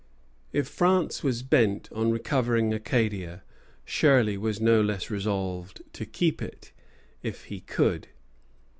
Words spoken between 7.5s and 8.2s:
could.